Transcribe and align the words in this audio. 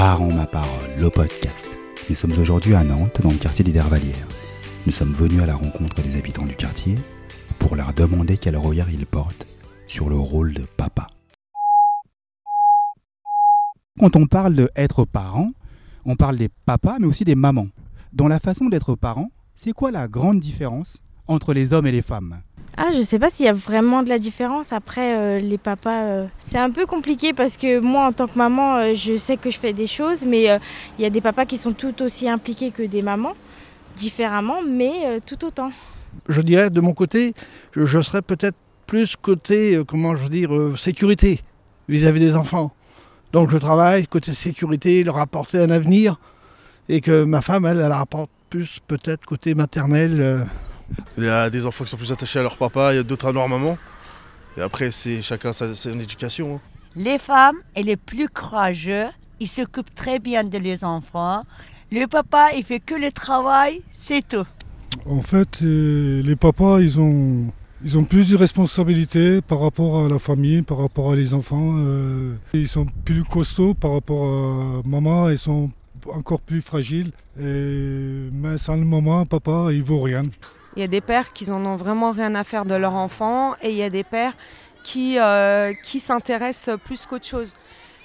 Parents 0.00 0.32
ma 0.32 0.46
parole, 0.46 0.96
le 0.98 1.10
podcast. 1.10 1.68
Nous 2.08 2.16
sommes 2.16 2.32
aujourd'hui 2.40 2.74
à 2.74 2.82
Nantes, 2.82 3.20
dans 3.22 3.28
le 3.28 3.36
quartier 3.36 3.62
des 3.62 3.72
Dervalières. 3.72 4.26
Nous 4.86 4.92
sommes 4.92 5.12
venus 5.12 5.42
à 5.42 5.46
la 5.46 5.56
rencontre 5.56 6.00
des 6.00 6.16
habitants 6.16 6.46
du 6.46 6.54
quartier 6.54 6.94
pour 7.58 7.76
leur 7.76 7.92
demander 7.92 8.38
quel 8.38 8.56
regard 8.56 8.90
ils 8.90 9.04
portent 9.04 9.46
sur 9.86 10.08
le 10.08 10.16
rôle 10.16 10.54
de 10.54 10.62
papa. 10.62 11.08
Quand 13.98 14.16
on 14.16 14.24
parle 14.24 14.54
de 14.54 14.70
être 14.74 15.04
parent, 15.04 15.50
on 16.06 16.16
parle 16.16 16.38
des 16.38 16.48
papas 16.48 16.96
mais 16.98 17.06
aussi 17.06 17.26
des 17.26 17.34
mamans. 17.34 17.68
Dans 18.14 18.26
la 18.26 18.38
façon 18.38 18.70
d'être 18.70 18.94
parent, 18.94 19.28
c'est 19.54 19.72
quoi 19.72 19.90
la 19.90 20.08
grande 20.08 20.40
différence 20.40 20.96
entre 21.26 21.52
les 21.52 21.74
hommes 21.74 21.86
et 21.86 21.92
les 21.92 22.00
femmes? 22.00 22.40
Ah, 22.82 22.92
je 22.96 23.02
sais 23.02 23.18
pas 23.18 23.28
s'il 23.28 23.44
y 23.44 23.48
a 23.48 23.52
vraiment 23.52 24.02
de 24.02 24.08
la 24.08 24.18
différence. 24.18 24.72
Après, 24.72 25.14
euh, 25.14 25.38
les 25.38 25.58
papas, 25.58 26.02
euh, 26.04 26.26
c'est 26.46 26.56
un 26.56 26.70
peu 26.70 26.86
compliqué 26.86 27.34
parce 27.34 27.58
que 27.58 27.78
moi, 27.78 28.06
en 28.06 28.12
tant 28.12 28.26
que 28.26 28.38
maman, 28.38 28.76
euh, 28.76 28.94
je 28.94 29.18
sais 29.18 29.36
que 29.36 29.50
je 29.50 29.58
fais 29.58 29.74
des 29.74 29.86
choses, 29.86 30.24
mais 30.24 30.44
il 30.98 31.02
y 31.02 31.04
a 31.04 31.10
des 31.10 31.20
papas 31.20 31.44
qui 31.44 31.58
sont 31.58 31.74
tout 31.74 32.00
aussi 32.00 32.26
impliqués 32.26 32.70
que 32.70 32.82
des 32.82 33.02
mamans, 33.02 33.34
différemment, 33.98 34.62
mais 34.66 35.20
tout 35.26 35.44
autant. 35.44 35.72
je 36.30 36.40
dirais 36.40 36.70
de 36.70 36.80
mon 36.80 36.94
côté, 36.94 37.34
je, 37.76 38.00
serais 38.00 38.22
peut-être 38.22 38.56
plus 38.86 39.14
côté, 39.14 39.78
comment 39.86 40.16
je 40.16 40.26
veux 40.26 40.76
sécurité 40.78 41.40
vis-à-vis 41.86 42.20
des 42.20 42.34
enfants. 42.34 42.72
Donc 43.34 43.50
je 43.50 43.58
travaille 43.58 44.06
côté 44.06 44.32
sécurité, 44.32 45.04
leur 45.04 45.18
apporter 45.18 45.58
un 45.58 45.68
avenir, 45.68 46.18
et 46.88 47.02
que 47.02 47.24
ma 47.24 47.42
femme, 47.42 47.66
elle, 47.66 47.82
elle 47.84 47.92
apporte 47.92 48.30
plus 48.48 48.78
peut-être 48.88 49.26
côté 49.26 49.54
maternel. 49.54 50.46
Il 51.18 51.24
y 51.24 51.28
a 51.28 51.50
des 51.50 51.66
enfants 51.66 51.84
qui 51.84 51.90
sont 51.90 51.96
plus 51.96 52.12
attachés 52.12 52.38
à 52.38 52.42
leur 52.42 52.56
papa, 52.56 52.92
il 52.92 52.96
y 52.96 52.98
a 52.98 53.02
d'autres 53.02 53.28
à 53.28 53.32
leur 53.32 53.48
maman. 53.48 53.76
Et 54.56 54.60
après, 54.62 54.90
c'est 54.90 55.22
chacun 55.22 55.52
sa, 55.52 55.74
son 55.74 55.98
éducation. 56.00 56.56
hein. 56.56 56.60
Les 56.96 57.18
femmes, 57.18 57.56
elle 57.74 57.88
est 57.88 57.96
plus 57.96 58.28
courageux. 58.28 59.06
Ils 59.38 59.46
s'occupent 59.48 59.94
très 59.94 60.18
bien 60.18 60.42
de 60.44 60.58
les 60.58 60.84
enfants. 60.84 61.44
Le 61.92 62.06
papa, 62.06 62.48
il 62.56 62.64
fait 62.64 62.80
que 62.80 62.94
le 62.94 63.10
travail, 63.12 63.82
c'est 63.92 64.26
tout. 64.26 64.46
En 65.06 65.22
fait, 65.22 65.62
euh, 65.62 66.20
les 66.22 66.36
papas, 66.36 66.80
ils 66.80 67.00
ont, 67.00 67.46
ils 67.84 67.96
ont 67.96 68.04
plus 68.04 68.30
de 68.30 68.36
responsabilités 68.36 69.40
par 69.40 69.60
rapport 69.60 70.04
à 70.04 70.08
la 70.08 70.18
famille, 70.18 70.62
par 70.62 70.78
rapport 70.78 71.12
à 71.12 71.16
les 71.16 71.32
enfants. 71.32 71.74
euh, 71.76 72.34
ils 72.52 72.68
sont 72.68 72.86
plus 73.04 73.22
costauds 73.24 73.74
par 73.74 73.92
rapport 73.92 74.24
à 74.26 74.82
maman, 74.84 75.30
ils 75.30 75.38
sont 75.38 75.70
encore 76.12 76.40
plus 76.40 76.60
fragiles. 76.60 77.12
Et, 77.40 78.28
mais 78.32 78.58
sans 78.58 78.74
le 78.76 78.84
maman, 78.84 79.24
papa, 79.26 79.68
il 79.70 79.82
vaut 79.82 80.00
rien. 80.02 80.22
Il 80.76 80.80
y 80.80 80.84
a 80.84 80.88
des 80.88 81.00
pères 81.00 81.32
qui 81.32 81.50
en 81.50 81.64
ont 81.66 81.76
vraiment 81.76 82.12
rien 82.12 82.34
à 82.34 82.44
faire 82.44 82.64
de 82.64 82.74
leur 82.74 82.94
enfant 82.94 83.54
et 83.62 83.70
il 83.70 83.76
y 83.76 83.82
a 83.82 83.90
des 83.90 84.04
pères 84.04 84.34
qui, 84.84 85.18
euh, 85.18 85.72
qui 85.82 86.00
s'intéressent 86.00 86.78
plus 86.78 87.06
qu'autre 87.06 87.26
chose. 87.26 87.54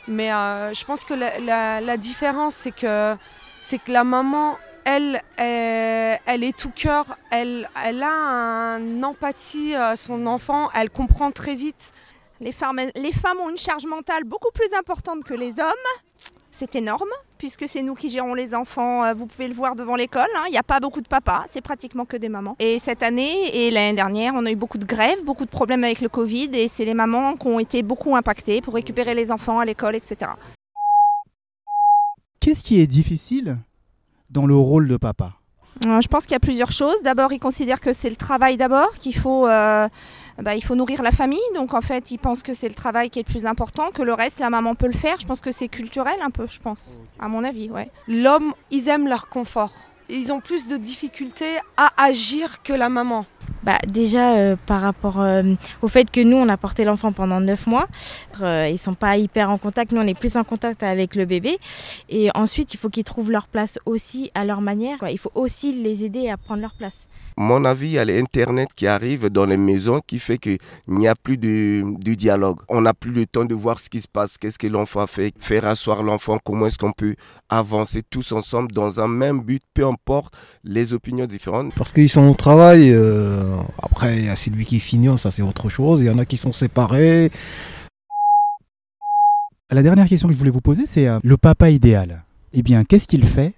Mais 0.08 0.32
euh, 0.32 0.74
je 0.74 0.86
pense 0.86 1.04
que 1.04 1.14
la, 1.14 1.98
différence, 1.98 2.56
c'est 2.56 2.72
que, 2.72 3.16
c'est 3.62 3.78
que 3.78 3.92
la 3.92 4.04
maman, 4.04 4.58
elle, 4.84 5.22
elle, 5.38 6.20
elle 6.26 6.44
est 6.44 6.58
tout 6.58 6.72
cœur, 6.72 7.06
elle, 7.32 7.68
elle 7.84 8.04
a 8.04 8.12
un 8.12 9.04
empathie 9.04 9.76
à 9.76 9.96
son 9.96 10.28
enfant, 10.28 10.70
elle 10.74 10.90
comprend 10.90 11.32
très 11.32 11.56
vite. 11.56 11.92
Les 12.42 12.52
femmes, 12.52 12.82
les 12.96 13.14
femmes 13.14 13.40
ont 13.40 13.50
une 13.50 13.58
charge 13.58 13.86
mentale 13.86 14.26
beaucoup 14.26 14.52
plus 14.54 14.74
importante 14.78 15.24
que 15.24 15.34
les 15.34 15.60
hommes. 15.60 15.74
C'est 16.52 16.76
énorme, 16.76 17.10
puisque 17.38 17.68
c'est 17.68 17.84
nous 17.84 17.96
qui 17.96 18.10
gérons 18.10 18.34
les 18.34 18.54
enfants. 18.56 19.04
Euh, 19.04 19.14
Vous 19.14 19.26
pouvez 19.28 19.48
le 19.48 19.54
voir 19.54 19.76
devant 19.76 19.96
l'école. 19.96 20.28
hein. 20.38 20.44
Il 20.48 20.52
n'y 20.52 20.58
a 20.58 20.64
pas 20.64 20.80
beaucoup 20.80 21.02
de 21.02 21.08
papas, 21.08 21.44
c'est 21.48 21.62
pratiquement 21.62 22.06
que 22.06 22.18
des 22.18 22.30
mamans. 22.30 22.56
Et 22.60 22.80
cette 22.80 23.04
année 23.04 23.56
et 23.56 23.72
l'année 23.72 23.96
dernière, 23.96 24.34
on 24.36 24.46
a 24.46 24.52
eu 24.52 24.56
beaucoup 24.56 24.78
de 24.78 24.86
grèves, 24.86 25.24
beaucoup 25.24 25.46
de 25.46 25.50
problèmes 25.50 25.84
avec 25.84 26.02
le 26.02 26.10
Covid. 26.10 26.50
Et 26.54 26.68
c'est 26.68 26.86
les 26.86 26.94
mamans 26.94 27.36
qui 27.36 27.48
ont 27.48 27.60
été 27.60 27.84
beaucoup 27.84 28.16
impactées 28.16 28.62
pour 28.62 28.74
récupérer 28.76 29.16
les 29.16 29.32
enfants 29.32 29.60
à 29.60 29.66
l'école, 29.66 29.96
etc. 29.96 30.32
Qu'est-ce 32.40 32.64
qui 32.64 32.80
est 32.80 32.88
difficile 32.88 33.58
dans 34.30 34.46
le 34.46 34.56
rôle 34.56 34.88
de 34.88 34.98
papa? 34.98 35.34
Je 35.82 36.08
pense 36.08 36.24
qu'il 36.24 36.32
y 36.34 36.36
a 36.36 36.40
plusieurs 36.40 36.72
choses. 36.72 37.02
D'abord, 37.04 37.34
ils 37.34 37.40
considèrent 37.40 37.82
que 37.82 37.94
c'est 37.94 38.10
le 38.10 38.16
travail 38.16 38.58
d'abord, 38.58 38.94
qu'il 38.98 39.16
faut, 39.16 39.48
euh, 39.48 39.88
bah, 40.42 40.56
il 40.56 40.64
faut 40.64 40.76
nourrir 40.76 41.04
la 41.04 41.12
famille. 41.12 41.40
Donc 41.54 41.74
en 41.74 41.82
fait, 41.82 42.12
ils 42.12 42.18
pensent 42.18 42.44
que 42.44 42.54
c'est 42.54 42.70
le 42.70 42.76
travail 42.76 43.10
qui 43.10 43.20
est 43.20 43.28
le 43.28 43.32
plus 43.32 43.46
important, 43.46 43.92
que 43.92 44.02
le 44.02 44.14
reste, 44.14 44.40
la 44.40 44.50
maman 44.50 44.76
peut 44.76 44.88
le 44.88 44.94
faire. 44.94 45.18
Je 45.20 45.26
pense 45.26 45.42
que 45.42 45.52
c'est 45.52 45.68
culturel 45.68 46.16
un 46.22 46.30
peu, 46.30 46.48
je 46.50 46.60
pense, 46.60 46.98
à 47.20 47.28
mon 47.28 47.44
avis, 47.44 47.70
ouais. 47.70 47.90
L'homme, 48.08 48.54
ils 48.72 48.88
aiment 48.88 49.08
leur 49.08 49.28
confort. 49.30 49.74
Ils 50.08 50.32
ont 50.32 50.40
plus 50.40 50.68
de 50.68 50.78
difficultés 50.78 51.58
à 51.78 51.92
agir 51.98 52.62
que 52.62 52.74
la 52.74 52.90
maman. 52.90 53.26
Bah, 53.66 53.80
déjà, 53.88 54.36
euh, 54.38 54.56
par 54.68 54.82
rapport 54.82 55.20
euh, 55.22 55.42
au 55.82 55.88
fait 55.88 56.12
que 56.12 56.22
nous, 56.22 56.38
on 56.38 56.48
a 56.50 56.56
porté 56.58 56.84
l'enfant 56.84 57.12
pendant 57.12 57.40
9 57.40 57.66
mois, 57.66 57.88
euh, 58.44 58.70
ils 58.72 58.78
sont 58.78 58.94
pas 58.94 59.18
hyper 59.18 59.50
en 59.50 59.58
contact, 59.58 59.92
nous, 59.92 60.02
on 60.02 60.08
est 60.08 60.18
plus 60.18 60.38
en 60.38 60.44
contact 60.44 60.84
avec 60.84 61.16
le 61.16 61.26
bébé. 61.26 61.58
Et 62.10 62.30
ensuite, 62.36 62.74
il 62.76 62.78
faut 62.78 62.90
qu'ils 62.90 63.04
trouvent 63.04 63.32
leur 63.32 63.48
place 63.48 63.80
aussi 63.88 64.30
à 64.36 64.46
leur 64.46 64.62
manière. 64.62 65.00
quoi. 65.00 65.10
Il 65.10 65.18
faut 65.18 65.32
aussi 65.34 65.72
les 65.74 66.06
aider 66.06 66.30
à 66.30 66.38
prendre 66.38 66.62
leur 66.62 66.76
place. 66.76 67.08
mon 67.38 67.66
avis, 67.66 67.88
il 67.88 67.94
y 67.94 67.98
a 68.00 68.06
l'Internet 68.06 68.70
qui 68.76 68.88
arrive 68.88 69.30
dans 69.30 69.46
les 69.46 69.58
maisons 69.58 70.00
qui 70.06 70.20
fait 70.20 70.38
qu'il 70.38 70.58
n'y 70.88 71.08
a 71.08 71.16
plus 71.16 71.38
de, 71.38 71.84
de 72.00 72.14
dialogue. 72.14 72.60
On 72.70 72.82
n'a 72.82 72.94
plus 72.94 73.12
le 73.12 73.26
temps 73.26 73.46
de 73.46 73.56
voir 73.56 73.80
ce 73.80 73.90
qui 73.90 74.00
se 74.00 74.08
passe, 74.08 74.38
qu'est-ce 74.38 74.60
que 74.60 74.68
l'enfant 74.68 75.02
a 75.02 75.08
fait, 75.08 75.34
faire 75.40 75.66
asseoir 75.66 76.02
l'enfant, 76.04 76.38
comment 76.44 76.68
est-ce 76.68 76.78
qu'on 76.78 76.94
peut 76.94 77.16
avancer 77.50 78.04
tous 78.10 78.32
ensemble 78.32 78.72
dans 78.72 79.02
un 79.02 79.08
même 79.08 79.42
but, 79.42 79.62
peu 79.74 79.86
importe 79.86 80.34
les 80.64 80.94
opinions 80.94 81.26
différentes. 81.26 81.74
Parce 81.76 81.92
qu'ils 81.92 82.10
sont 82.10 82.28
au 82.30 82.36
travail. 82.36 82.92
euh, 82.94 83.55
après, 83.82 84.18
il 84.18 84.26
y 84.26 84.30
a 84.30 84.36
celui 84.36 84.66
qui 84.66 84.80
finit, 84.80 85.18
ça 85.18 85.32
c'est 85.32 85.42
autre 85.42 85.70
chose. 85.70 86.02
Il 86.02 86.08
y 86.08 86.10
en 86.10 86.18
a 86.18 86.26
qui 86.26 86.38
sont 86.38 86.54
séparés. 86.54 87.32
La 89.72 89.82
dernière 89.82 90.08
question 90.08 90.28
que 90.28 90.34
je 90.34 90.38
voulais 90.38 90.52
vous 90.52 90.62
poser, 90.62 90.86
c'est 90.86 91.08
euh, 91.08 91.20
le 91.24 91.38
papa 91.38 91.72
idéal. 91.72 92.24
Eh 92.54 92.62
bien, 92.62 92.84
qu'est-ce 92.84 93.08
qu'il 93.08 93.26
fait? 93.26 93.56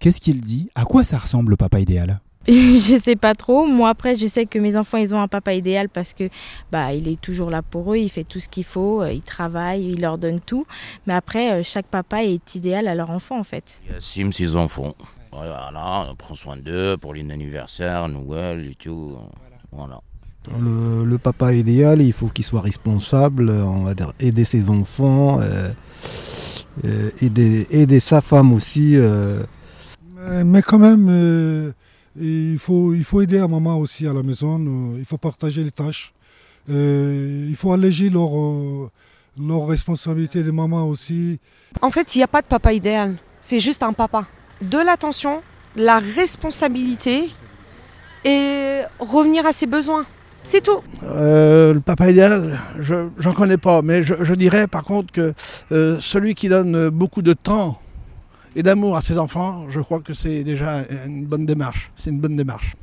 Qu'est-ce 0.00 0.20
qu'il 0.20 0.40
dit? 0.40 0.68
À 0.74 0.84
quoi 0.84 1.04
ça 1.04 1.16
ressemble 1.16 1.50
le 1.50 1.56
papa 1.56 1.78
idéal? 1.78 2.20
Je 2.48 2.98
sais 3.00 3.16
pas 3.16 3.34
trop. 3.34 3.64
Moi, 3.64 3.88
après, 3.88 4.16
je 4.16 4.26
sais 4.26 4.44
que 4.44 4.58
mes 4.58 4.76
enfants, 4.76 4.98
ils 4.98 5.14
ont 5.14 5.20
un 5.20 5.28
papa 5.28 5.54
idéal 5.54 5.88
parce 5.88 6.12
que 6.12 6.28
bah, 6.70 6.92
il 6.92 7.08
est 7.08 7.18
toujours 7.18 7.48
là 7.50 7.62
pour 7.62 7.94
eux, 7.94 7.96
il 7.96 8.10
fait 8.10 8.24
tout 8.24 8.40
ce 8.40 8.48
qu'il 8.48 8.64
faut, 8.64 9.00
euh, 9.00 9.12
il 9.12 9.22
travaille, 9.22 9.92
il 9.92 10.00
leur 10.02 10.18
donne 10.18 10.40
tout. 10.40 10.66
Mais 11.06 11.14
après, 11.14 11.52
euh, 11.52 11.62
chaque 11.62 11.86
papa 11.86 12.24
est 12.24 12.54
idéal 12.54 12.86
à 12.86 12.94
leur 12.94 13.10
enfant, 13.10 13.38
en 13.38 13.44
fait. 13.44 13.64
Il 13.88 13.94
assume 13.96 14.32
ses 14.32 14.56
enfants. 14.56 14.94
Voilà, 15.34 16.06
on 16.10 16.14
prend 16.14 16.34
soin 16.34 16.56
d'eux 16.56 16.96
pour 16.96 17.12
les 17.12 17.28
anniversaires, 17.30 18.08
Noël 18.08 18.64
et 18.70 18.74
tout. 18.76 19.16
Voilà. 19.72 20.00
Le, 20.60 21.04
le 21.04 21.18
papa 21.18 21.52
idéal, 21.54 22.02
il 22.02 22.12
faut 22.12 22.28
qu'il 22.28 22.44
soit 22.44 22.60
responsable, 22.60 23.50
on 23.50 23.82
va 23.82 23.94
dire, 23.94 24.12
aider 24.20 24.44
ses 24.44 24.70
enfants, 24.70 25.40
euh, 25.40 25.70
euh, 26.84 27.10
aider, 27.20 27.66
aider 27.70 27.98
sa 27.98 28.20
femme 28.20 28.52
aussi. 28.52 28.94
euh. 28.96 29.42
Mais, 30.14 30.44
mais 30.44 30.62
quand 30.62 30.78
même, 30.78 31.06
euh, 31.08 31.72
il, 32.20 32.58
faut, 32.58 32.94
il 32.94 33.02
faut 33.04 33.20
aider 33.22 33.38
à 33.38 33.48
maman 33.48 33.78
aussi 33.78 34.06
à 34.06 34.12
la 34.12 34.22
maison. 34.22 34.60
euh, 34.60 34.98
il 34.98 35.04
faut 35.04 35.18
partager 35.18 35.64
les 35.64 35.70
tâches. 35.72 36.12
Euh, 36.70 37.46
il 37.48 37.56
faut 37.56 37.72
alléger 37.72 38.08
leur, 38.10 38.38
euh, 38.38 38.90
leur 39.38 39.66
responsabilité 39.66 40.42
de 40.42 40.50
maman 40.50 40.84
aussi. 40.88 41.40
En 41.82 41.90
fait, 41.90 42.14
il 42.14 42.18
n'y 42.18 42.24
a 42.24 42.28
pas 42.28 42.42
de 42.42 42.46
papa 42.46 42.72
idéal. 42.72 43.16
C'est 43.40 43.60
juste 43.60 43.82
un 43.82 43.92
papa. 43.92 44.26
De 44.70 44.78
l'attention, 44.78 45.42
la 45.76 45.98
responsabilité 45.98 47.30
et 48.24 48.80
revenir 48.98 49.44
à 49.46 49.52
ses 49.52 49.66
besoins. 49.66 50.06
C'est 50.42 50.62
tout. 50.62 50.82
Euh, 51.02 51.74
le 51.74 51.80
papa 51.80 52.10
idéal, 52.10 52.58
je 52.78 53.08
j'en 53.18 53.32
connais 53.32 53.56
pas, 53.56 53.82
mais 53.82 54.02
je, 54.02 54.34
dirais 54.34 54.66
par 54.66 54.84
contre 54.84 55.12
que 55.12 55.34
euh, 55.72 55.98
celui 56.00 56.34
qui 56.34 56.48
donne 56.48 56.90
beaucoup 56.90 57.22
de 57.22 57.32
temps 57.32 57.78
et 58.56 58.62
d'amour 58.62 58.96
à 58.96 59.02
ses 59.02 59.18
enfants, 59.18 59.66
je 59.68 59.80
crois 59.80 60.00
que 60.00 60.12
c'est 60.12 60.44
déjà 60.44 60.82
une 61.06 61.24
bonne 61.24 61.46
démarche. 61.46 61.90
C'est 61.96 62.10
une 62.10 62.20
bonne 62.20 62.36
démarche. 62.36 62.74